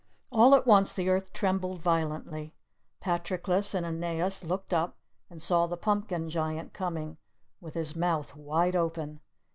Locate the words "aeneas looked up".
3.85-4.97